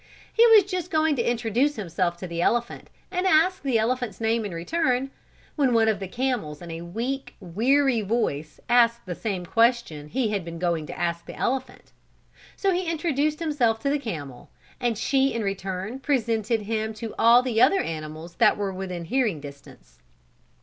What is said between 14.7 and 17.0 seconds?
and she in return presented him